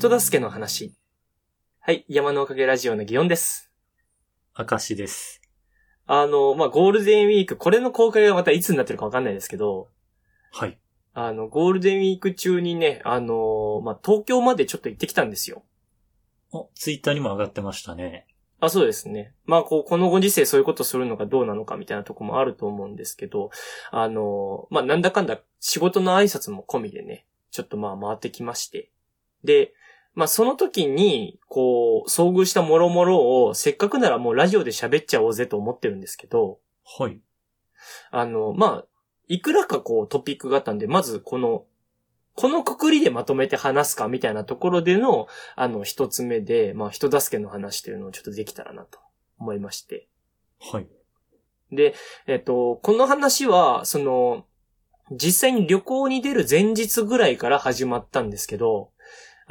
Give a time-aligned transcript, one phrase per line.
[0.00, 0.94] 人助けの話。
[1.80, 3.70] はい、山のおかげラジオの祇園です。
[4.58, 5.42] 明石です。
[6.06, 9.90] あの、まあ、ゴールデンウィーク、これの公開がまたいつになってるかわかんないですけど、
[10.52, 10.80] はい。
[11.12, 15.64] あの、ゴールデンウィーク中にね、あの、まあ、東京までちょっと行ってきたんですよ。
[16.50, 18.26] お、ツイッターにも上がってましたね。
[18.58, 19.34] あ、そうですね。
[19.44, 23.50] まあ、こう、このご時世そういうことするのかどうなのかみたいなとこもあると思うんですけど、
[23.90, 28.90] あの、まあ、なんだかんだ仕事の挨拶も込みでね、ちょっとまあ回ってきまして。
[29.44, 29.74] で、
[30.14, 36.58] まあ、その時に、こう、遭遇したもろもろを、せっかくならもうラジオで喋っちゃおうぜと思ってるんですけど、
[36.98, 37.20] はい。
[38.10, 38.86] あの、まあ、
[39.28, 41.64] いくらかこうトピックがあったんで、まずこの、
[42.34, 48.98] このくくりでまとめて話すかみたいなところでの、あの、一つ目で、まあ、人助けの話というのをちょっとできたらなと
[49.38, 50.08] 思いまして。
[50.60, 50.88] はい。
[51.70, 51.94] で、
[52.26, 54.46] えっと、この話は、その、
[55.12, 58.90] 実際に旅行に出る前日ぐらいから始まったんですけど、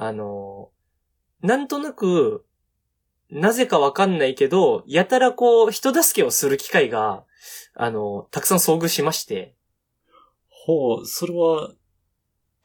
[0.02, 0.70] あの、
[1.42, 2.46] なんとなく、
[3.30, 7.26] なぜかわかんないけど、やたらこう、人助けをする機会が、
[7.76, 9.56] あの、たくさん遭遇しまして、
[10.48, 11.74] ほう、それは、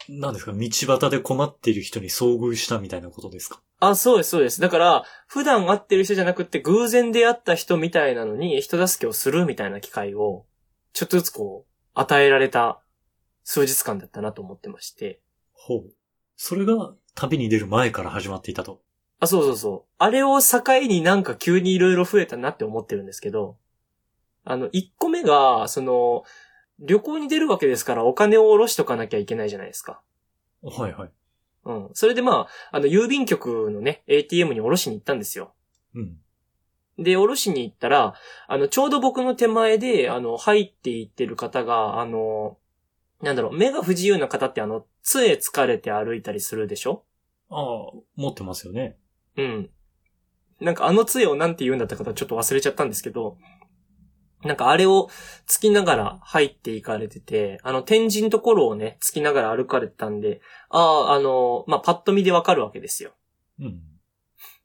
[0.09, 0.53] 何ですか？
[0.53, 3.61] 道端で困っている人に遭遇したみたいなことですか？
[3.81, 4.61] あ、そうです、そうです。
[4.61, 10.47] だから、普段会ってる人じゃなくて、偶然出会った人みたいなのに、人助けをするみたいな機会を、
[10.93, 12.81] ちょっとずつこう、与えられた
[13.43, 15.21] 数日間だったなと思ってまして。
[15.53, 15.93] ほう。
[16.37, 18.81] それが旅に出る前から始まっていたと。
[19.21, 19.91] あ、そうそうそう。
[19.99, 23.57] あれを境になんか急にいろいろ増えたなって思ってるんですけど、
[24.45, 26.25] あの、一個目が、その、
[26.81, 30.01] 旅行に出るわけですからお金を下ろしとかなきゃいけないじゃないですか。
[30.63, 31.11] はいはい。
[31.65, 31.91] うん。
[31.95, 35.55] それでまあ、あの、郵便局のね、ATM に下ろしに行ったんですよ。
[35.95, 36.17] うん。
[36.99, 38.15] で、下ろしに行ったら、
[38.47, 42.59] あの、ちょうど僕の手前で、あの、入っていってる方が、あの、
[43.25, 47.05] なんだろう、目が不自由な方ってあの、杖疲れて歩いたりするでしょ？
[47.51, 47.65] ああ、
[48.17, 48.97] 持ってますよね。
[49.37, 49.71] うん。
[50.61, 53.39] なんかあの杖をなんて言うんだったかちょっと忘れちゃったんですけど、
[54.45, 55.09] なんかあれを
[55.47, 63.13] つきながら入っていかれてて、あの天神のところをね、つきながら歩かれてたんで、ああ、あの、まあ、パッと見でわかるわけですよ。
[63.59, 63.81] うん。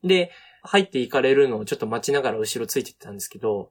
[0.03, 0.31] で、
[0.63, 3.69] 入っていかれるのをちょっと待ちながら後ろついてったんですけど、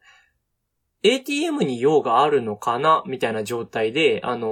[1.02, 3.04] ATM に用があるのかな？
[3.06, 4.48] みたいな状態で、あの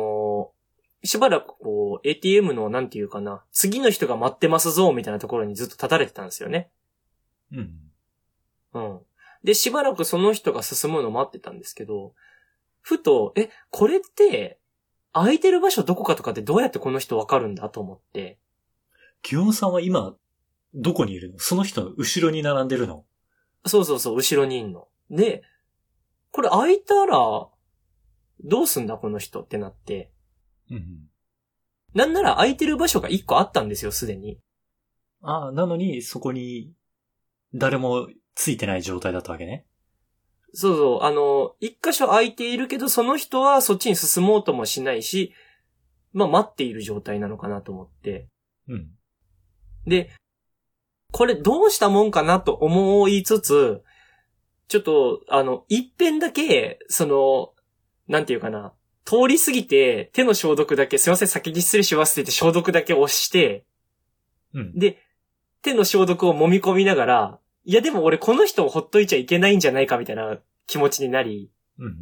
[1.06, 6.70] しばらくこう、ATM のなんていうかな、次の人が待ってますぞ、みたいなところにずっと立たれてたんですよね。
[7.52, 7.70] うん。
[8.74, 9.00] うん。
[9.44, 12.14] で、しばらくその人が進むのを待ってたんですけど、
[12.80, 14.58] ふと、え、これって、
[15.12, 18.38] 空いてる場所どこかとかってどうやってこの人わかるんだと思って、
[19.22, 20.14] ギオンさんは今、
[20.74, 21.38] どこにいるの？
[21.38, 23.04] その人の後ろに並んでるの？
[23.64, 24.88] そうそうそう、後ろにいんの。
[25.10, 25.42] で、
[26.32, 27.16] これ空いたら、
[28.44, 30.10] どうすんだこの人ってなって。
[30.70, 31.08] うん。
[31.94, 34.38] なんなら空いてる場所が一個あったんですよ、すでに。
[35.22, 36.72] ああ、なのに、そこに、
[37.54, 39.64] 誰もついてない状態だったわけね。
[40.52, 45.32] そうそう、あの、一箇所空いているけど、その人はそっちに進もうともしないし、
[46.12, 48.28] まあ待っている状態なのかなと思って。
[48.68, 48.90] うん。
[49.86, 50.10] で、
[51.12, 53.82] これどうしたもんかなと思いつつ、
[54.68, 57.52] ちょっと、あの、一遍だけ、その、
[58.08, 58.72] なんていうかな、
[59.06, 63.64] 通り過ぎて手の消毒だけ、すいません、先に失礼しますって言って消毒だけ押して、
[64.52, 64.78] うん。
[64.78, 64.98] で、
[65.62, 71.94] 手の消毒を揉み込みながら、いやでも俺この人をほっといちゃいけないんじゃないかみたいな気持ちになり、うんうん。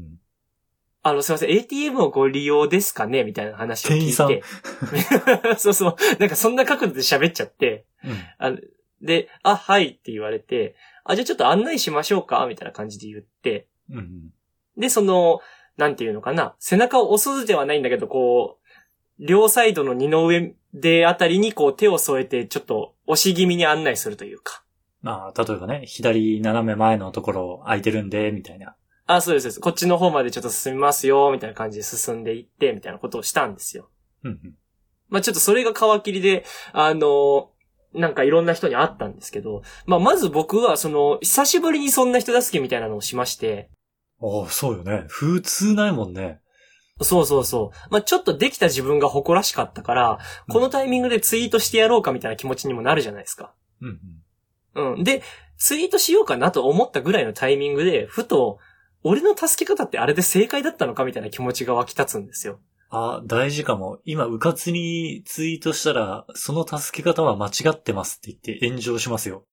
[1.03, 3.25] あの、すいません、ATM をご利用ですかね？
[3.25, 4.43] みたいな話を聞いて。
[4.87, 5.97] 店員さん そうそう。
[6.19, 7.85] なんかそんな角度で喋っちゃって。
[8.03, 8.17] うん。
[8.39, 8.59] あの
[9.03, 12.47] で、あ、はいって言われて、あ、じゃあちょっと案内しましょうか？
[12.47, 13.67] みたいな感じで言って。
[13.91, 14.31] うんうん。
[14.79, 15.41] で、その、
[15.77, 16.55] なんていうのかな？
[16.59, 24.63] 背中を押すではないんだけど、こう、両サイドの二の上であたりにこう手を添えて、ちょっと押し気味に案内するというか。
[25.03, 28.75] まあ、例えばね、左斜め前のところ空いてるんで、みたいな。
[29.07, 29.61] あ、そうですそうです。
[29.61, 33.91] こっちの方までちょっと進みますよ、みたいな感じで進んでいって、みたいなことをしたんですよ。
[34.23, 34.55] うんうん。
[35.11, 37.51] まあちょっとそれが皮切りで、あの、
[37.93, 43.69] なんかいろんな人に会ったんですけど、まあまず僕はその、久しぶりにそんな人助けみたいなのをしまして、
[44.25, 45.05] ああ、そうよね。
[45.09, 46.41] 普通ないもんね。
[47.03, 47.89] そうそうそう。
[47.91, 50.19] まあちょっとできた自分が誇らしかったから、
[50.49, 53.53] このタイミングでツイートしてやろうかみたいな気持ちにもなるじゃないですか。
[53.81, 54.01] うん
[54.75, 54.95] うん。
[54.95, 55.05] うん。
[55.05, 55.23] で、
[55.57, 58.59] ツイートしようかなと思ったぐらいのタイミングで、ふと、
[59.03, 62.61] 俺の助け方ってあれで正解だったのかみたいな気持ちが湧き立つんですよ。
[62.91, 63.99] あ、大事かも。
[64.05, 69.45] 今、うかつにツイートしたら、その助け方は間違ってますって言って炎上しますよ。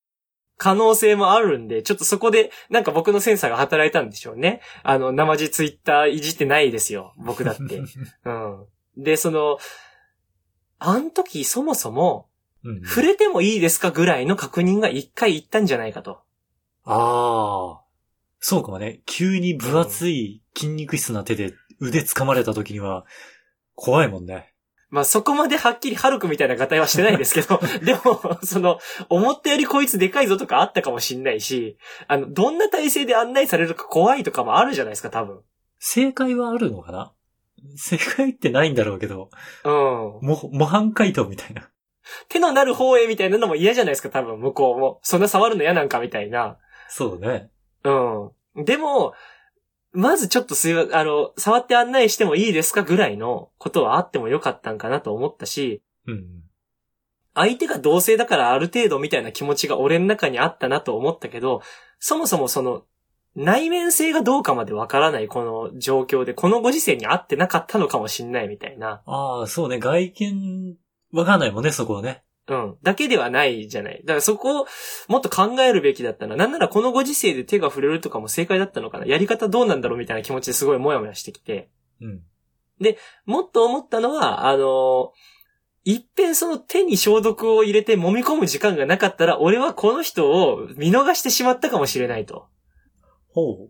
[0.61, 4.61] 可能性もあるんで、ちょっとそこで、なんか僕のセンサーが働いたんでしょうね。
[4.83, 7.15] あの、生地ツイッターいじってないですよ。
[7.17, 7.81] 僕だって。
[8.25, 8.65] うん。
[8.95, 9.57] で、その、
[10.77, 12.27] あん時そもそも。
[12.85, 16.19] 触れてもいいですかぐらいの確認が一回言ったんじゃないかと。
[16.83, 17.81] ああ。
[18.39, 19.01] そうかもね。
[19.07, 23.07] 急に分厚い筋肉質な手で腕掴まれた時には、
[23.73, 24.50] 怖いもんね。
[24.91, 28.77] まあそこまではっきりハルクみたいな方はしてないですけど、 でも、その、
[29.09, 31.77] 思ったよりこいつでかいぞとかあったかもしんないし、
[32.07, 35.39] あの、どんな体勢で案内されるか怖いとかもあるじゃないですか、多分。
[35.79, 37.13] 正解はあるのかな？
[37.77, 39.29] 正解ってないんだろうけど、
[39.63, 39.71] うん。
[39.71, 41.69] も、模範回答みたいな。
[42.27, 44.99] 手のなる方へみたいなのも嫌じゃないですか、多分、向こうも。
[45.03, 46.57] そんな触るの嫌なんかみたいな。
[46.89, 47.49] そうね。
[47.85, 48.65] うん。
[48.65, 49.13] でも、
[49.93, 56.25] まずちょっとすいま、あの、触って案内してもいいですかぐらいのことはあってもよかったんかなと思ったし、うん。
[57.33, 61.61] 相手が同性だからある程度みたいな気持ちが俺の中にあったなと思ったけど、
[61.99, 62.83] そもそもその、
[63.35, 69.01] 内面性がどうかまでわからないこの状況で、このご時世に合ってなかったのかもしんないみたいな。
[69.05, 69.79] ああ、そうね。
[69.79, 70.75] 外見、
[71.13, 72.23] わかんないもんね、そこはね。
[72.47, 72.77] うん。
[72.81, 74.01] だけではないじゃない。
[74.03, 74.67] だからそこを
[75.07, 76.35] もっと考えるべきだったな。
[76.35, 79.05] なんならこのご時世で手が触れるとかも正解だったのかな。
[79.05, 81.69] やり方どうなんだろうみたいな気持ちですごいモヤモヤしてきて。
[82.01, 82.21] うん。
[83.25, 85.11] もっと思ったのは、あの
[85.83, 92.47] 一遍その手に消毒を入れて揉み込む時間がなかったら、俺はこの人を見逃してしまったかもしれないと。
[93.33, 93.69] ほ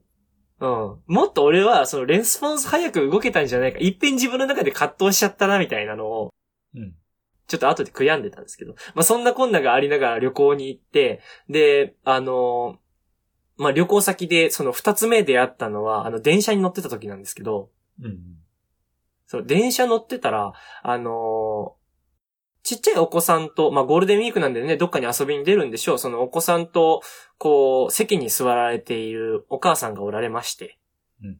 [0.60, 1.02] うん。
[1.08, 3.80] もっと俺は、そのレスポンス早く動けたんじゃないか。
[3.80, 6.34] 一遍自分の中で葛藤しちゃったな、みたいなのを、
[6.76, 6.80] う。
[6.80, 6.94] うん。
[7.52, 8.76] ちょっと後で悔やんでたんですけど。
[8.96, 11.20] まあ、そんなこんながありながら旅行に行って、
[11.50, 12.80] で、あの
[13.58, 17.70] まあ、旅行先で、その二つ目であったのは、あの、電車に乗ってた時なんですけど、
[18.02, 18.18] うん。
[19.28, 21.82] そう、電車乗ってたら、あのー
[22.64, 25.98] ちっちゃいお子さんと、まあ、ゴールデンウィークなんでね、どっかに遊びに出るんでしょう。
[25.98, 27.02] そのお子さんと、
[27.40, 30.78] こう、席に座られているお母さんがおられまして。
[31.24, 31.40] うん。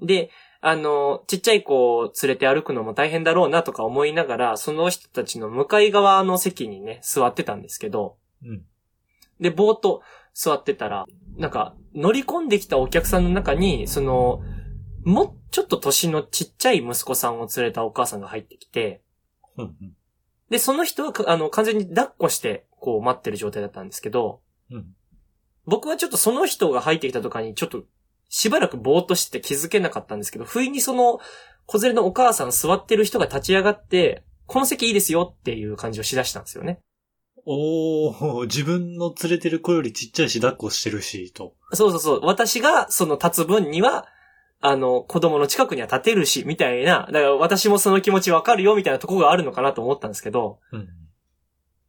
[0.00, 0.06] うん。
[0.06, 0.30] で、
[0.60, 8.62] あの、ちっちゃい子を連れて歩くのも大変だろうなとか思いながら、その人たちの向かい側の席にね、座ってたんですけど、うん。
[9.40, 10.02] で、ぼーっと
[10.34, 11.04] 座ってたら、
[11.36, 14.40] なんか、乗り込んできたお客さんの中に、その、
[15.04, 19.02] もうちょっと年のちっちゃい息子さんを連れたお母さんが入ってきて、
[19.56, 19.74] うん。
[20.50, 24.86] で、その人はか、あの、完全に抱っこして、こう、待ってる状態だったんですけど、うん。
[25.64, 27.84] 僕はちょっとその人が入ってきたとかに、ちょっと、
[28.28, 31.20] しばらくぼーっとして気づけなかったんですけど、不意にその、
[31.66, 36.78] 子連れのお母さん座ってる人が立ち上がって、この席いいですよっていう感じをしだしたんですよね。
[37.44, 41.54] おー、自分の連れてる子よりちっちゃいし、抱っこしてるし、と。
[41.72, 42.20] そうそうそう。
[42.24, 44.06] 私がその立つ分には、
[44.60, 50.88] あの、子供の近くには立てるし、みたいな、だから私もその気持ちわかるよ、みたいなとこがあるのかなと思ったんですけど、うん。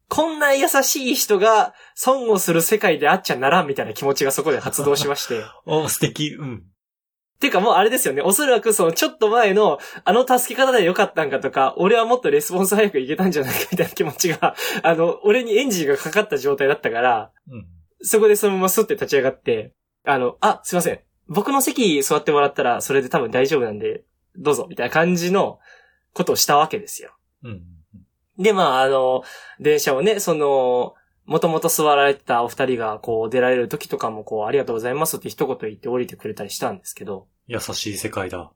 [0.09, 5.43] こんな優しい人が損をする世界であっちゃならんみたいな気持ちがそこで発動しまして。
[5.65, 6.35] お素敵。
[6.39, 6.63] うん。
[7.39, 8.21] ていうかもうあれですよね。
[8.21, 17.65] おそらくそのちょっと前のあの助け方でよかったんかとか、俺はもっとレスポンス早くいけたんじゃないかみたいな気持ちが、 あの、俺にエンジンがかかった状態だったから、うん。
[18.01, 20.99] そこでそのままスッて立ち上がって、あの、あ、すいません。
[21.27, 24.03] 僕の席座ってもらったらそれで多分大丈夫なんで、
[24.37, 25.59] どうぞ、みたいな感じの
[26.13, 27.15] ことをしたわけですよ。
[27.43, 27.76] うん。
[28.37, 29.23] で、まあ、あの、
[29.59, 30.93] 電車をね、その、
[31.25, 38.51] もともと座られてたお二人が、こう、出られる時とかも、こう、ありがとうございますって一言言って降りてくれたりしたんですけど、優しい世界だ。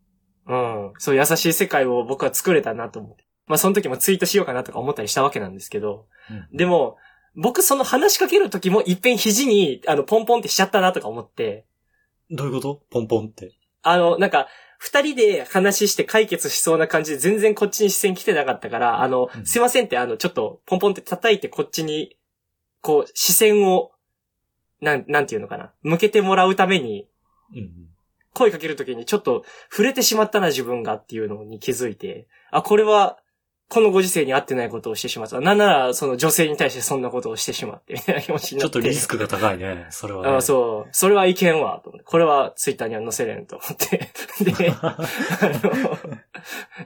[0.48, 0.94] うん。
[0.98, 3.25] そう、優しい世界を僕は作れたなと思って。
[3.48, 6.57] まあ、その時もツイートしようかなとか思ったりしたわけなんですけど、うん。
[6.57, 6.97] でも、
[7.35, 11.66] 僕その話しかける時もいっぺん肘に、あの、ポンポンってしちゃったなとか思って、
[12.30, 12.81] どういうこと？
[12.90, 13.52] ポンポンって。
[13.81, 14.47] あの、なんか、
[14.81, 22.18] 二人で話して解決しそうな感じで全然こっちに視線来てなかったから、あの、うんすいませんって、あの、ちょっとポンポンって叩いてこっちに、
[22.81, 23.92] こう、視線を、
[24.81, 27.07] なん、なんていうのかな、向けてもらうために、
[27.56, 27.69] うん。
[28.33, 33.19] 声かけるときにちょっと触れてしまったな自分がっていうのに気づいて、あ、これは、
[33.71, 35.40] このご時世に合ってないことをしてしまった。
[35.40, 38.73] なんなら、その女性に対してそんなことをしてしまって、みたいな気持ちになって。
[38.73, 39.87] ちょっとリスクが高いね。
[39.92, 40.35] それはね。
[40.35, 40.90] あそう。
[40.92, 42.04] それはいけんわ、と思って。
[42.04, 44.09] これはツイッターには載せれんと思って。
[44.44, 44.97] で、あ
[45.63, 45.97] の、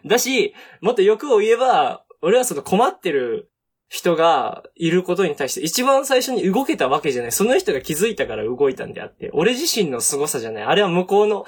[0.05, 3.49] だし、もっと欲を言えば、俺はその困ってる
[3.89, 7.31] 人がいることに対して一番最初に動けたわけじゃない。
[7.31, 10.63] その人が気づいたから動いたんであって、俺自身の凄さじゃない。
[10.63, 11.45] あれは向こうの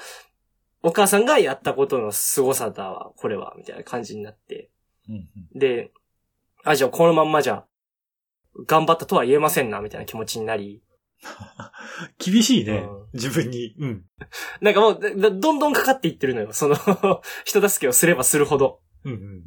[0.82, 4.70] お母さんがやったことの凄さだわ、これは、みたいな感じになって。
[5.08, 5.18] うんう
[5.56, 5.90] んで、
[6.64, 7.64] あ、じゃあこのまんまじゃ、
[8.66, 10.82] 頑張ったとは言えませんな、みたいな気持ちになり。
[12.18, 13.06] 厳しいねうん。
[13.12, 13.74] 自分に。
[13.78, 14.04] うん。
[14.60, 16.52] なんかもう、どんどんかかっていってるのよ。
[16.52, 16.76] その、
[17.44, 18.80] 人助けをすればするほど。
[19.04, 19.42] うんうん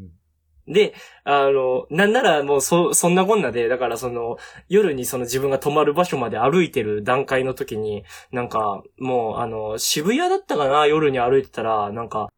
[0.68, 4.38] で、あの、なんならもうそ、そんなこんなで、だからその、
[4.70, 12.30] 夜にその自分が泊まる場所まで歩いてる段階の時に、なんか、もう、あの、渋谷だったかな夜に歩いてたら、なんか、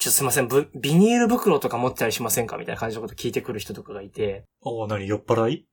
[0.00, 2.56] ちょっとすいません、ぶビニール袋とか持ってたりしませんか？
[2.56, 5.66] みたいな感じのこと聞いてくる人とかがいて、おー、何酔っ払い？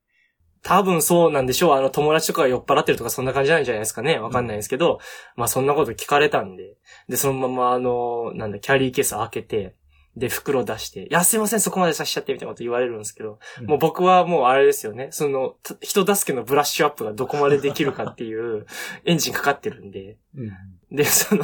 [0.63, 1.77] 多分そうなんでしょう。
[1.77, 4.19] あの、友達とかが酔っ払ってるとかそんな感じなんじゃないですかね。
[4.19, 4.99] わかんないですけど、
[5.37, 6.75] まあそんなこと聞かれたんで。
[7.07, 9.77] で、そのままあの、なんだ、キャリーケース開けて、
[10.17, 15.09] で、袋出して、いや、すいません、そこまでさしちゃって、みたいなこと言われるんですけど、うんもう僕はもうあれですよね。
[15.11, 18.65] その、た人助けのブラッシュアップがどこまでできるかっていう、
[19.05, 20.95] エンジンかかってるんで、うん。
[20.95, 21.43] で、その、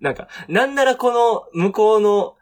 [0.00, 2.36] なんか、なんならこの、向こうの、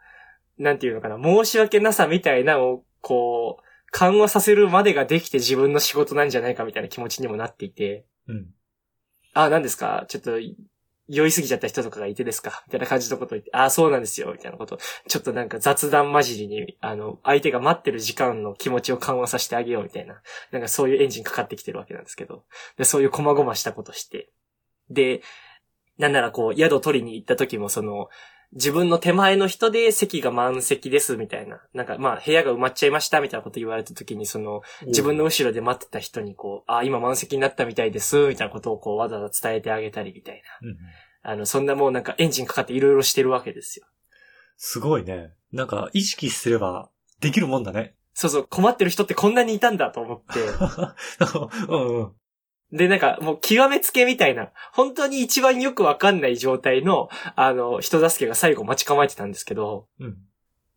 [0.57, 8.47] なんていうのかな、申し訳なさみたいなのを、こう、緩和させるまでができて自分の仕事なんじゃないかみたいな気持ちにもなっていて、うん。
[9.33, 10.05] あ、何ですか？
[10.09, 10.31] ちょっと、
[11.09, 12.63] 酔いすぎちゃった人とかがいてですか？
[12.67, 14.77] みたいな感じのことを言って、ああ、そうなんですよ、みたいなこと。
[15.07, 20.21] ちょっとなんか雑談混じりに、あの、相手が待ってる時間の気持ちを緩和させてあげよう、みたいな。
[20.51, 22.43] なんかそういうエンジンかかってきてるわけなんですけど。
[22.77, 24.29] で、そういう細々したことして。
[24.89, 25.21] で、
[25.97, 28.09] なんならこう、宿取りに行った時もその、
[28.53, 31.61] 自分の手前の人で席が満席です、みたいな。
[31.73, 40.69] なんかまあ、部屋が埋まっちゃいました、みたいなこと言われた時に、その、自分の後ろで待ってた人にこう、あ、今満席になったみたいです、みたいなことをこう、わざわざ伝えてあげたりみたいな。
[40.69, 40.77] うん。
[41.23, 43.85] あの、そんなもうなんかエンジンかかっていろいろしてるわけですよ。
[44.55, 45.33] すごいね。
[45.51, 46.89] なんか、意識すれば、
[47.19, 47.95] できるもんだね。
[48.13, 50.39] そうそう、困ってる人ってこんなにいたんだと思って。
[51.69, 52.13] うんうん。
[52.71, 60.17] で、なんかもう極めつけみたいな、本当に一番よくわかんない状態の、あの、人助けが最後待ち構えてたんですけど、うん。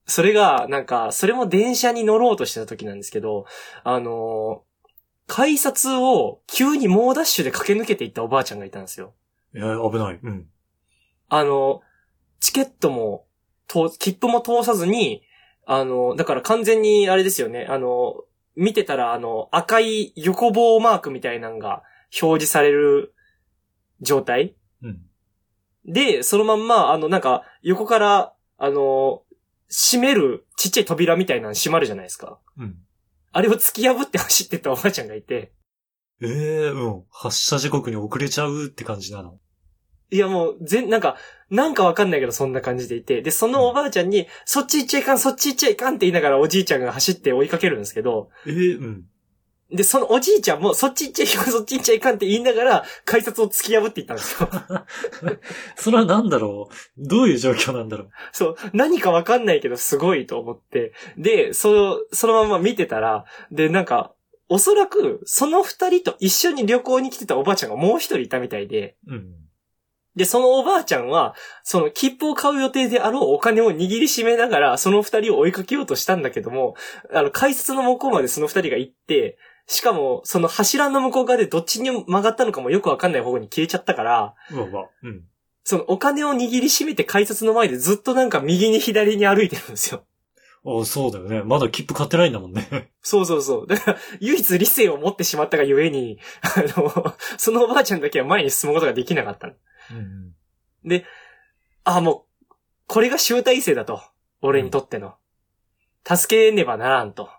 [0.07, 3.47] それが、なんか、それも電車に乗ろうとしてた時なんですけど、
[3.85, 4.65] あの、
[5.27, 9.15] 改札を急に猛ダッシュで駆け抜けていったおばあちゃんがいたんですよ。
[9.55, 10.19] いや、危ない。
[10.21, 10.47] うん。
[11.29, 11.83] あの、
[12.41, 13.27] チケットも、
[13.69, 15.23] と、切符も通さずに、
[15.67, 18.25] あの、だから完全にあれですよね、あの、
[18.57, 21.83] 見てたらあの、赤い横棒マークみたいなのが
[22.21, 23.15] 表示される
[24.01, 25.01] 状態うん。
[25.85, 29.23] で、そのまんま、あの、なんか、横から、あの、
[29.69, 32.39] 閉めるちっちゃい扉みたいなの閉まるじゃないですか。
[32.59, 32.77] うん。
[33.33, 35.53] あれを突き破って走ってったおばあちゃんがいて、
[36.23, 37.05] ええうん。
[37.11, 39.39] 発車時刻に遅れちゃうって感じなの。
[40.11, 41.17] いやもう、全、なんか、
[41.51, 49.05] なんかわかんないけどそんな感じでいて、で、そのおばあちゃんに、そっち行っちゃいかん、そっち行っちゃいかんって言いながらおじいちゃんが走って追いかけるんですけど、ええうん。
[49.73, 54.51] で、そのおじいちゃんも、そっち行っちゃいかん、そっち行っちゃいかんって言いながら、改札を突き破っていったんですよ。
[55.77, 56.75] それはなんだろう？
[56.99, 58.11] どういう状況なんだろう？
[58.33, 64.13] そう、何かわかんないけどすごいと思って、で、そ、そのまま見てたら、で、なんか、
[64.49, 69.35] おそらく、その二人と一緒に旅行に来てたおばあちゃんがもう一人いたみたいで、うん。
[70.17, 76.75] で、そのおばあちゃんは、その切符を買う予定であろうお金を握りしめながら、その二人を追いかけようとしたんだけども、
[77.13, 84.35] あの、改札の向こうまでその二人が行って、しかも、その柱の向こう側でどっちに曲がったのかもよくわかんない方向に消えちゃったから、
[85.03, 85.25] うん。
[85.63, 90.03] そのお金を握りしめて改札の前でずっとなんか右に左に歩いてるんですよ。
[90.65, 91.43] あそうだよね。
[91.43, 92.91] まだ切符買ってないんだもんね。
[93.01, 93.67] そうそうそう。
[93.67, 99.53] だから、唯一理性を持ってしまったがゆえに、あの、そのおばあちゃんだけは前に進むことができなかった
[99.95, 99.99] の。
[99.99, 101.05] うん。
[101.85, 102.55] あ、もう、
[102.87, 104.03] これが集大成だと。
[104.43, 105.15] 俺にとっての。
[106.07, 107.31] 助けねばならんと。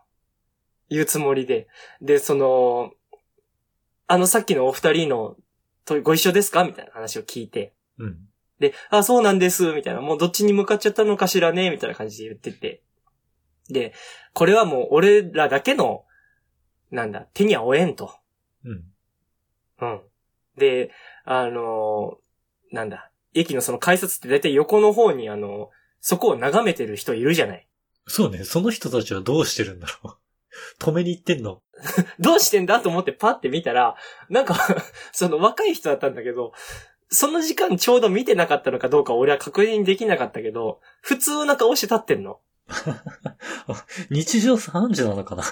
[0.89, 1.67] いうつもりで。
[2.01, 2.91] で、その、
[4.08, 5.38] あのさっきのお二人の、
[5.86, 6.63] とご一緒ですか？
[6.63, 7.74] みたいな話を聞いて。
[7.98, 8.17] うん。
[8.60, 10.01] で、あ、そうなんです、みたいな。
[10.01, 11.72] もうどっちに向かっちゃったのかしらね？
[11.72, 12.84] みたいな感じで言ってて。
[13.70, 13.93] で、
[14.34, 16.05] これはもう俺らだけの、
[16.91, 18.13] なんだ、手には負えんと。
[18.65, 18.84] うん。
[19.81, 20.01] うん。
[20.58, 20.91] で、
[21.25, 22.21] あのー
[22.72, 27.68] なんだ、駅のその改札って大体横の方にあの、そこを眺めてる人いるじゃない。
[28.08, 28.44] そうね。
[28.44, 30.18] その人たちはどうしてるんだろう。
[30.80, 31.62] 止めに行ってんの
[32.20, 33.96] どうしてんだと思ってパッて見たら、
[34.30, 34.56] なんか、
[35.12, 36.54] その若い人だったんだけど、
[37.10, 42.40] その時間ちょうど見てなかったのかどうか俺は確認できなかったけど、普通な顔して立ってんの。
[44.10, 45.44] 日常3時なのかな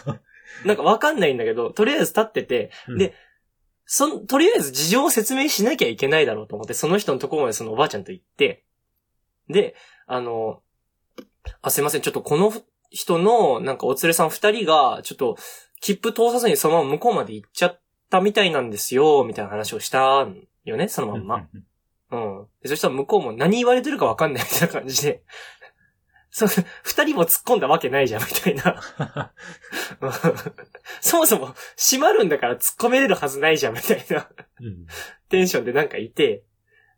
[0.66, 3.14] なんかわかんないんだけど、とりあえず立ってて、で、
[3.91, 8.63] そん、とりあえず事情を説明しなきゃいけないだろうと思って、その人のところまでそのおばあちゃんと行って、
[9.50, 9.74] で、
[10.05, 10.62] あの、
[11.63, 12.53] あ、すいません、ちょっとこの
[12.91, 15.38] 人の、なんかお連れさん二人が、ちょっと、
[15.81, 17.81] 切符通さずにそのまま向こうまで行っちゃっ
[18.12, 21.48] たみたいなんですよ、みたいな話をしたんよね、そのまんま。
[22.12, 22.48] うん。
[22.62, 25.24] でそしたら向こうも何言われてるかわかんないみたいな感じで、
[26.48, 28.81] その、二人も突っ込んだわけないじゃん、みたいな。
[30.01, 30.12] う ん
[31.01, 34.29] そもそも、閉まるんだから突っ込めれるはずないじゃん、みたいな
[34.62, 34.86] うん。
[35.29, 36.43] テンションでなんかいて、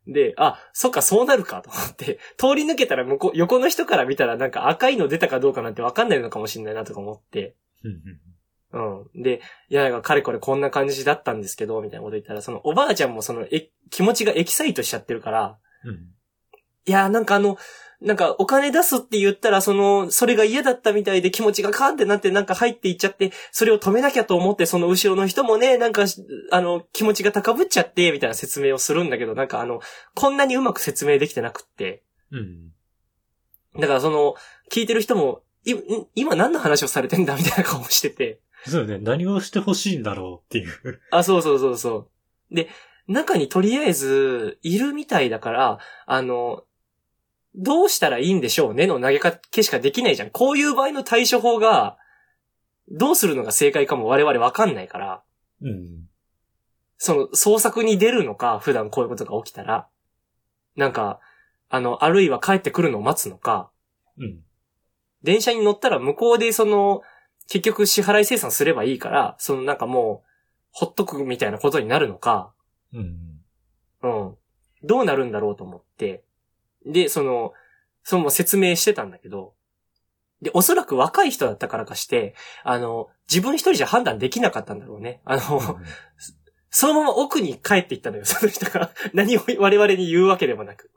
[0.08, 9.02] で、あ、そっか、そうなるか、と思って、通り抜けたら向こう、横の人から見たらなんか赤いの出たかどうかなんてわかんないのかもしれないな、とか思って、うん。
[9.14, 9.22] うん。
[9.22, 15.96] で、いや、かれこれこんな感じだったんですけど、みたいなこと言ったら、そのおばあちゃんもその、え、気持ちがエキサイトしちゃってるから、うん。
[16.86, 17.58] いや、なんかあの、
[18.02, 26.06] なんかお金出すって言ったら、その、それが嫌だったみたいで気持ちがカーンってなってなんか入っていっちゃって、それを止めなきゃと思って、その後ろの人もね、なんか、
[26.52, 29.82] あの、気持ちが高ぶっちゃって、みたいな説明をするんだけど、なんかあの、
[30.16, 32.02] こんなにうまく説明できてなくって。
[32.32, 32.72] うん。
[33.80, 34.34] だからその、
[34.72, 35.80] 聞いてる人も、い、ん
[36.16, 38.40] 今何の話をされてんだみたいな顔をしてて。
[38.66, 38.98] そうよね。
[39.00, 41.02] 何をしてほしいんだろうっていう。
[41.12, 42.10] あ、そうそうそうそ
[42.52, 42.56] う。
[42.56, 42.68] で、
[43.08, 46.64] 中にとりあえず、いるみたいだから、あの、
[47.56, 48.88] どうしたらいいんでしょうね？
[48.88, 50.30] の投げかけしかできないじゃん。
[50.30, 51.98] こういう場合の対処法が、
[52.90, 55.24] どうするのが正解かも我々わかんないから、
[55.62, 56.08] うん。
[56.98, 59.88] その、創作に出るのか、普段こういうことが起きたら、
[60.76, 61.20] なんか、
[61.70, 63.72] あの、あるいは帰ってくるのを待つのか、
[64.18, 64.40] うん。
[65.24, 67.02] 電車に乗ったら向こうでその、
[67.48, 70.28] 結局支払い生産すればいいから、そのなんかもう、
[70.72, 72.54] ほっとくみたいなことになるのか、
[72.94, 73.42] うん。
[74.04, 74.36] うん。
[74.84, 76.24] どうなるんだろうと思って、
[76.86, 77.54] で、その、
[78.04, 79.54] その説明してたんだけど、
[80.42, 82.34] で、おそらく若い人だったからかして、
[82.64, 85.22] あの、自分一人じゃ判断できなかったんだろうね。
[85.24, 85.80] あの、
[86.72, 88.92] そのまま奥に帰っていったのよ、その人が。
[89.14, 90.90] 何を我々に言うわけでもなく。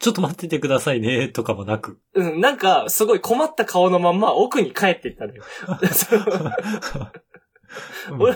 [0.00, 2.00] ちょっと待っててくださいね、とかもなく。
[2.14, 5.44] うん、なんか、すごい困った顔のまんま奥に帰っていったのよ。
[8.18, 8.34] 俺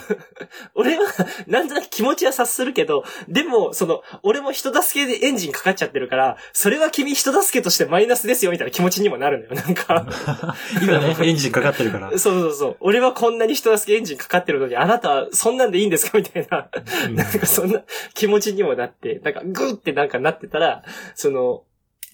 [0.74, 1.04] 俺は、
[1.46, 10.06] なんとなく気持ちは察するけど、でも、その、俺も人助けでエンジンかかっちゃってるから、それは君人助けとしてマイナスですよ、みたいな気持ちにもなるのよ、なんか。
[10.82, 12.10] 今ね、エンジンかかってるから。
[12.10, 12.76] そうそうそう。
[12.80, 16.18] 俺はこんなに人助けエンジンかかってるのに、あなたはそんなんでいいんですか？
[16.18, 16.68] みたいな。
[17.06, 17.82] うんなんかそんな
[18.14, 20.82] 気持ちにもなって、なんかグーってなんかなってたら、
[21.14, 21.64] その、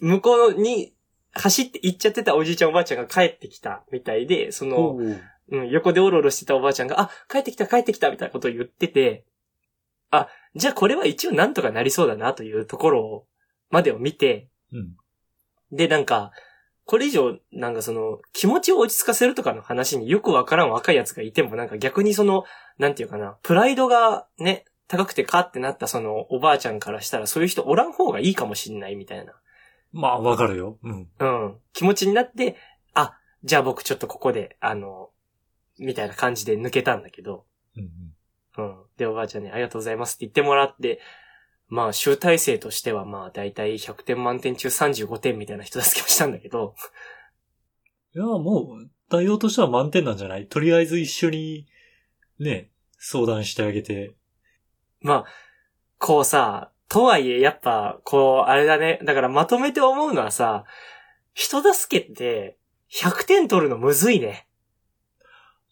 [0.00, 0.94] 向こうに
[1.32, 5.00] 走って行っちゃってたおじいちゃんおばあちゃんが帰ってきたみたいで、その、お
[5.50, 9.24] ううん、横でおろおろしてたおばあちゃんが、あ、帰ってきた帰ってきたみたいなことを言ってて、
[10.10, 13.26] あ、じゃあこれは一応なんとかなりそうだなというところを、
[13.70, 14.96] までを見て、うん。
[15.72, 16.32] で、なんか、
[16.84, 22.44] これ以上、なんかその、気持ちを落ち着かせるとかの話によくわからん若いやつがいても、なんか逆にその、
[22.78, 29.34] なんていうかな、プライドがね、高くてかってなったその、おばあちゃんからしたら、そういう人おらん方がいいかもしんないみたいな、
[29.92, 30.78] まあ、わかるよ。
[30.82, 31.08] うん。
[31.18, 32.56] うん、気持ちになって、
[32.94, 35.09] あ、じゃあ僕ちょっとここで、あの、
[35.80, 37.44] みたいな感じで抜けたんだけど、
[37.76, 37.90] うん
[38.58, 38.76] うん。
[38.96, 41.00] で、おばあちゃんにありがとうございますって言ってもらって、
[41.68, 46.74] まあ、集大成としてはまあ、だいたい100点満点中35点みたいな人助けをしたんだけど、
[48.14, 50.46] いや、もう、対応としては満点なんじゃない？
[50.46, 51.66] とりあえず一緒に、
[52.38, 54.14] ね、相談してあげて。
[55.00, 55.24] まあ、
[55.98, 58.98] こうさ、とはいえ、やっぱ、こう、あれだね。
[59.04, 60.64] だからまとめて思うのはさ、
[61.34, 62.58] 人助けって、
[62.90, 64.48] 100点取るのむずいね。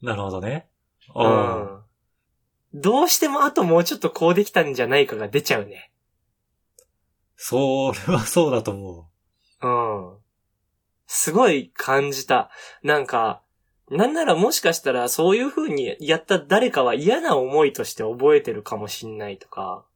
[0.03, 0.69] なるほどね。
[1.15, 1.85] うあん。
[2.75, 5.91] どうしてもあともうちょっとこうできたんじゃないかが出ちゃうね。
[7.37, 9.09] それはそうだと思
[9.63, 10.19] うん。
[11.07, 12.51] すごい感じた。
[12.83, 13.43] なんか、
[13.91, 19.87] なんならもしかしたらそういう風にやった誰かは嫌な思いとして覚えてるかもしんないとか。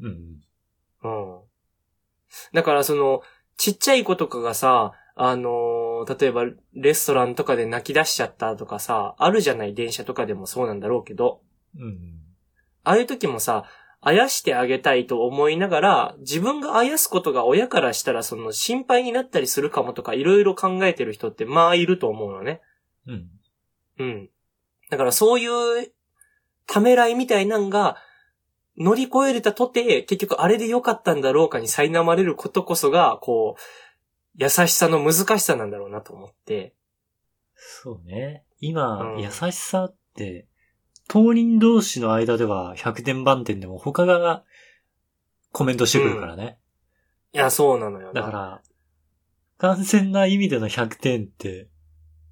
[0.00, 0.08] う。
[0.08, 0.40] うん。
[1.04, 1.40] うん。
[2.52, 3.22] だからその、
[3.56, 11.40] ちっちゃい子とかがさ、あのー例えばレストランとかで泣き出しちゃったとかさ、あるじゃない電車とかでもそうなんだろうけど、
[11.76, 11.98] うん。
[12.84, 13.64] ああいう時もさ、
[14.00, 22.60] あやしてあげたいと思いながら、自分があやすことが親からしたらその心配になったりするかもとかいろいろ考えてる人ってまあいると思うのね。
[23.06, 23.28] うん。
[23.98, 24.30] うん。
[24.90, 25.92] だからそういう
[26.66, 27.96] ためらいみたいなんが
[28.78, 33.60] 乗り越えれたとて、結局あれで良かったんだろうかに苛まれることこそが、こう、
[34.38, 36.72] 優しさの難しさなんだろうなと思って。
[37.56, 38.44] そうね。
[38.60, 40.46] 今、うん優しさって、
[41.08, 44.44] 当人同士の間では100点満点でも他が
[45.50, 46.58] コメントしてくるからね。
[47.32, 48.12] いや、そうなのよ。
[48.12, 48.62] だか、ら、
[49.58, 51.68] 完全な意味での100点って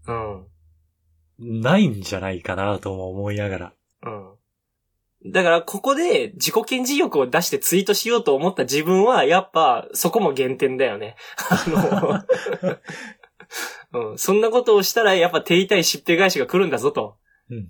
[0.07, 1.63] うん。
[1.63, 3.73] ないんじゃないかなとも思いながら。
[5.27, 5.33] うん。
[5.33, 11.17] だから、ここで自己顕示欲を出してツイートしようと思った自分は、やっぱ、そこも減点だよね。
[11.51, 12.25] あ
[13.93, 14.19] の、 うん。
[14.19, 17.17] そんなことをしたら、やっぱ手痛いしっぺ返しが来るんだぞと。
[17.51, 17.69] うん。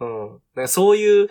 [0.00, 0.32] うん。
[0.32, 1.28] だからそういう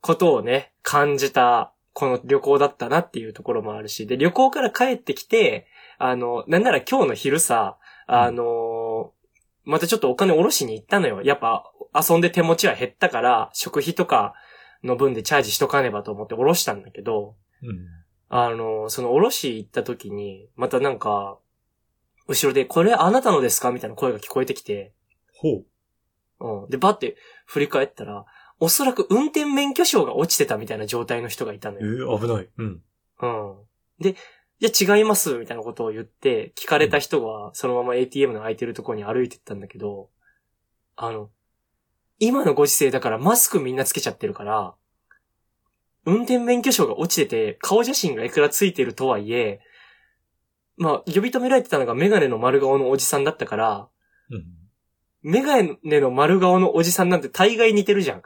[0.00, 5.68] ことをね、感じた、この旅行だったなっていうところもあるし、で、旅行から帰ってきて、
[5.98, 9.12] あの、なんなら今日の昼さ、あの
[9.64, 11.22] またちょっとお金下ろしに行ったのよ。
[11.22, 14.34] やっぱ、遊んで手持ちは減ったから、食費とか
[14.84, 17.86] の分でチャージしとかねばと思って下ろしたんだけど、うん。
[18.28, 21.38] あの、その下ろし行った時に、またなんか、
[22.28, 24.92] 後ろで、これあなたのですかみたいな声が聞こえてきて、
[25.32, 25.64] ほ
[26.40, 26.64] う。
[26.64, 26.70] うん。
[26.70, 27.16] で、バって
[27.46, 28.24] 振り返ったら、
[28.60, 32.18] おそらく運転免許証が落ちてたみたいな状態の人がいたのえよ。
[32.18, 32.48] ー危ない。
[32.56, 32.82] うん。
[33.20, 33.56] うん。
[34.00, 34.16] で、いい
[34.60, 40.08] や違います、みたいなことを言って、聞かれた人がそのまま ATM の空いてるところに歩いてったんだけど、
[40.96, 41.30] あの、
[42.18, 44.74] 今のご時世だからマスクみんなつけちゃってるから、
[46.06, 49.60] 運転免許証が落ちてて、顔写真がいくらついてるとはいえ、
[50.76, 53.88] まあ、呼び止められてたのがメガネの丸顔のおじさんだったから、
[54.30, 54.44] うん。
[55.22, 58.22] メガネの丸顔のおじさんなんて大概似てるじゃん。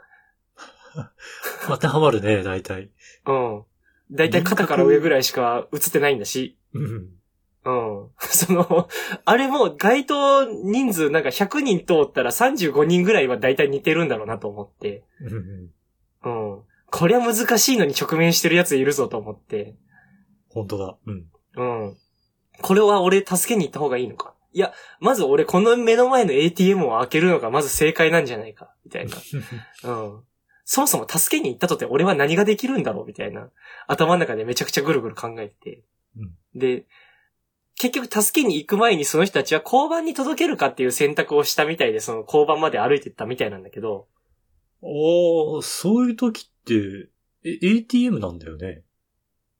[1.67, 2.89] 当てはまるね、大体。
[3.25, 3.63] うん。
[4.11, 6.57] だいたい肩から上ぐらいしか映ってないんだし。
[6.73, 7.09] うん。
[7.69, 8.09] うん。
[8.19, 8.87] その、
[9.25, 15.03] あれも該当人数なんか100人通ったら35人ぐらいはだいたい似てるんだろうなと思って。
[16.23, 16.51] うん。
[16.55, 16.63] うん。
[16.91, 19.75] こりゃ難しいのに直面してるやついるぞと思って。
[20.49, 20.97] 本当だ。
[21.05, 21.25] うん。
[21.55, 21.97] うん。
[22.61, 24.33] これは俺助けに行った方がいいのか？
[24.51, 28.73] いや、まず俺この目の前の ATM を開けるのがまず正解なんじゃないか？
[28.83, 29.15] みたいな。
[29.85, 30.23] うん。
[30.65, 33.05] そもそも助けに行ったとて俺は何ができるんだろう？
[33.05, 33.49] みたいな。
[33.87, 35.83] 頭の中でめちゃくちゃぐるぐる考えてて。
[36.17, 36.85] うんで、
[37.79, 44.07] 結局助けに行く前にその人たちは交番に届けるかっていう選択をしたみたいで、その交番まで歩いてったみたいなんだけど、
[44.81, 47.09] おー、そういう時って、
[47.45, 48.83] え、ATM なんだよね。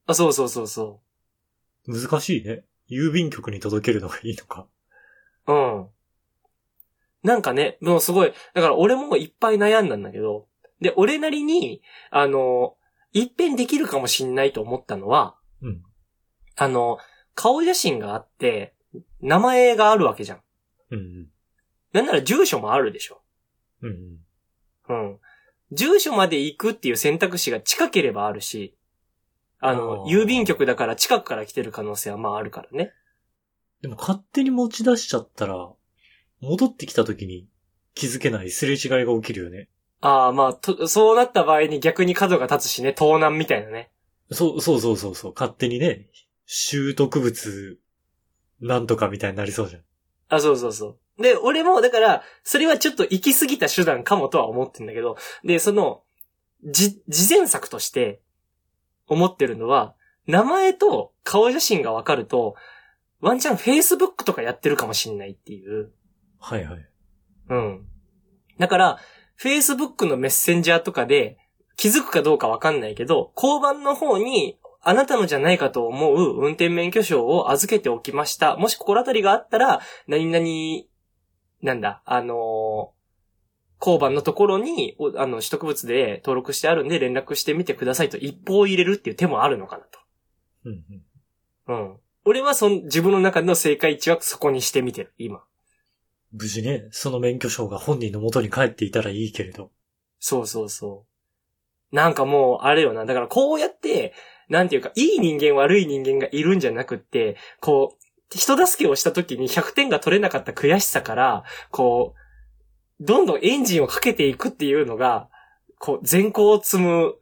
[0.06, 1.00] あ、そうそうそうそ
[1.88, 2.66] 難しいね。
[2.90, 4.68] 郵便局に届けるのがいいのか。
[5.48, 5.54] う。
[5.54, 5.88] うん。
[7.24, 10.48] なんかね、もうすごい、だから俺もいっぱい悩んだんだけど、
[10.82, 12.76] で、俺なりに、あの、
[13.14, 15.82] 一遍できるかもしんないと思ったのは、うん。
[16.58, 16.98] あの、
[17.40, 18.74] 顔写真があって、
[19.22, 20.42] 名前があるわけじゃん。
[20.92, 21.28] うん。
[21.94, 23.22] なんなら住所もあるでしょ。
[23.82, 24.18] うん。
[24.90, 25.20] うん。
[25.72, 28.76] 住所まで行くっていう選択肢が近ければあるし、
[29.62, 32.92] あの、あー郵便局だから近くから来てる可能性はまああるからね。
[33.82, 35.72] でも勝手に持ち出しちゃったら、
[36.42, 37.48] 戻ってきた時に
[37.94, 39.70] 気づけないすれ違いが起きるよね。
[40.02, 43.92] ああ、まあと、そうなった場合に逆に角が立つしね、盗難みたいなね。
[44.30, 45.34] そう、そうそうそうそう。
[45.34, 46.08] 勝手にね、
[46.52, 47.80] 習得物、
[48.60, 49.82] なんとかみたいになりそうじゃん。
[50.30, 51.22] あ、そうそうそう。
[51.22, 56.02] で、俺も、だから、それはちょっと行き過ぎた手段かもとは思ってんだけど、で、その、
[56.64, 58.24] じ、事前策として、
[59.06, 59.94] 思ってるのは、
[60.26, 62.56] 名前と顔写真がわかると、
[63.22, 65.92] ワンチャン Facebook とかやってるかもしんないっていう。
[66.40, 66.90] はいはい。
[67.50, 67.86] うん。
[68.58, 69.00] だから、
[69.40, 71.38] Facebook のメッセンジャーとかで
[71.76, 78.56] 気づくかどうかわかんないけど、交番の方にあなたのじゃないかと思う運転免許証を預けておきました。
[78.56, 80.86] もし心当たりがあったら、何々、
[81.62, 83.00] なんだ、あのー
[83.82, 90.00] 交番のところに、おあの、取得物で登録してあるんで連絡してみてくださいと一報を入れるっていう手もあるのかなと。
[90.66, 90.84] うん
[91.68, 91.82] うん。
[91.92, 91.98] うん。
[92.26, 95.42] 俺はそん、自分の中での正解値はそこにしてみてる、今。
[96.32, 99.72] 無事ね、その免許証が本人の元に帰っていたらいいけれど。
[100.20, 101.06] そうそうそ
[101.92, 101.96] う。
[101.96, 103.06] なんかもう、あれよな。
[103.06, 104.14] だからこうやって、
[104.50, 112.16] なんていうか、いい人間悪い人間がいるんじゃなくって、こう、人助けをした時に100点が取れなかった悔しさから、こ
[113.00, 115.30] う、どんどんエンジンをかけていくっていうのが、
[115.78, 117.16] こう、善行を積む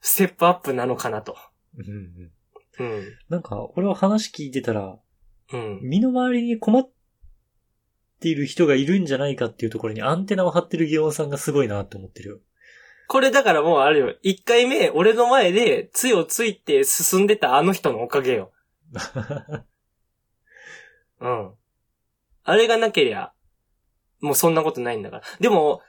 [0.00, 1.36] ステップアップなのかなと。
[1.78, 2.32] うん
[2.80, 2.94] うん。
[2.96, 3.04] うん。
[3.28, 4.98] なんか、俺は話聞いてたら、
[5.52, 5.80] うん。
[5.82, 6.90] 身の回りに困っ
[8.20, 12.38] ている人がいるんじゃないかっていうところにアンテナを張ってるギオンさんがすごいなって思ってるよ。
[13.12, 14.14] これだからもうあれよ。
[14.22, 18.52] 一回目、俺の前で、つをついて進んでたあの人のおかげよ。
[21.20, 21.52] うん。
[22.42, 23.34] あれがなけりゃ、
[24.22, 25.22] もうそんなことないんだから。
[25.40, 25.82] でも、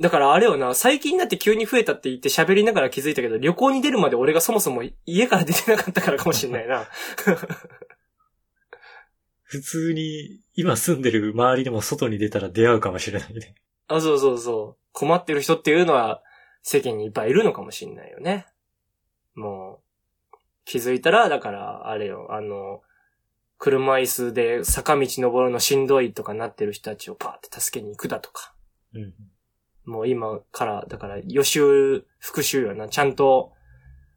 [0.00, 6.86] だからあれよな、最近になって急に増えたって言って喋りながら気づいたけど、旅行に出るまで俺がそもそも家から出てなかったからかもしんないな。
[9.42, 13.56] 普通に、今住んでる周りでも外に出たら出会うかもしれないね。
[13.88, 14.82] あ、そうそうそう。
[14.92, 16.22] 困ってる人っていうのは
[16.62, 18.46] 世間にいっぱいいるのかもしんないよね。
[19.34, 19.80] も
[20.32, 22.82] う、気づいたら、だから、あれよ、あの、
[23.58, 28.54] 車椅子で坂道登るのしんどいとかなってる人たちをパーって助けに行くだとか。
[28.94, 29.14] うん。
[29.84, 32.88] もう今から、だから予習、復習よな。
[32.88, 33.52] ちゃんと、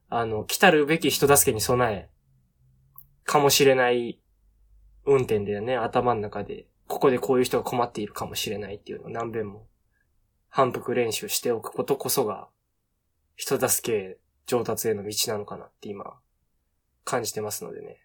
[0.10, 2.10] あの、来たるべき人助けに備え、
[3.24, 4.20] かもしれない
[5.06, 9.68] 運転でね、頭の中で、ここでこういう人が困っているかもしれないっていうのを何遍も
[10.52, 12.50] 反復練習しておくことこそが、
[13.36, 16.20] 人助け上達への道なのかなって今、
[17.04, 17.98] 感じてますのでね。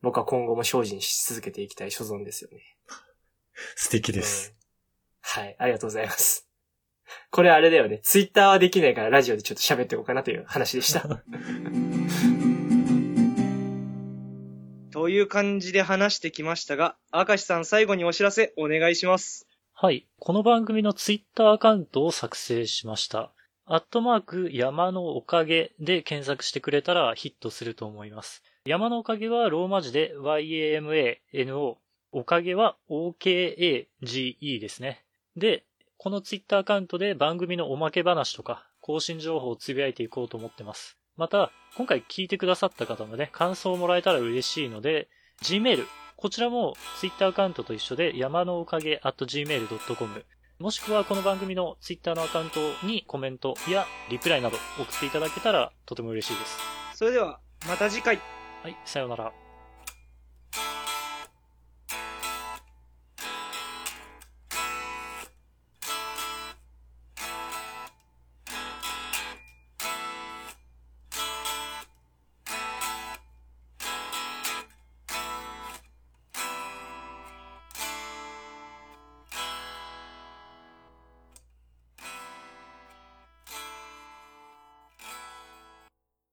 [0.00, 2.60] 僕は今後も精進し続けていきたい所存ですよね。
[3.76, 4.54] 素敵です。
[4.56, 4.64] うん
[5.42, 6.46] はい、ありがとうございます。
[7.30, 7.98] これあれだよね。
[8.04, 11.08] ツイッターはできないからラジオでちょっと喋っておこうかなという話でした。
[14.92, 19.48] という感じで話してきましたが、明石さん最後にお知らせお願いします。
[19.76, 20.06] はい。
[20.20, 23.32] この番組のツイッターアカウントを作成しました。
[23.66, 28.44] アットマーク山のおかげで検索してくれたらヒットすると思います。
[28.66, 31.74] 山のおかげはローマ字で YAMANO。
[32.12, 35.04] おかげは OKAGE ですね。
[35.36, 35.64] で、
[35.96, 40.96] このツイッターアカウントで番組のおまけ話とか更新情報をつぶやいていこうと思ってます。
[41.16, 45.08] また、今回聞いてくださった方のね、感想をもらえたら嬉しいので、
[45.42, 45.84] Gmail、
[46.16, 50.24] こちらもツイッターアカウントと一緒で山のおかげ at gmail.com
[50.60, 56.58] もしくはこの番組のツイッターのアカウントにコメントやリプライなど送っていただけたらとても嬉しいです。
[56.94, 58.20] それでは、また次回。
[58.62, 59.43] はい、さようなら。